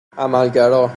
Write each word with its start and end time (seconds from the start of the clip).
عملگرا 0.17 0.89